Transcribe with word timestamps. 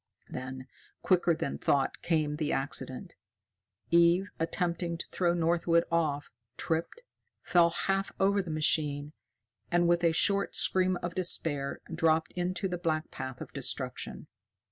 Then, 0.31 0.65
quicker 1.03 1.35
than 1.35 1.59
thought, 1.59 2.01
came 2.01 2.37
the 2.37 2.51
accident. 2.51 3.13
Eve, 3.91 4.31
attempting 4.39 4.97
to 4.97 5.05
throw 5.11 5.35
Northwood 5.35 5.83
off, 5.91 6.31
tripped, 6.57 7.03
fell 7.43 7.69
half 7.69 8.11
over 8.19 8.41
the 8.41 8.49
machine, 8.49 9.13
and, 9.71 9.87
with 9.87 10.03
a 10.03 10.11
short 10.11 10.55
scream 10.55 10.97
of 11.03 11.13
despair, 11.13 11.81
dropped 11.93 12.31
into 12.31 12.67
the 12.67 12.79
black 12.79 13.11
path 13.11 13.41
of 13.41 13.53
destruction. 13.53 14.25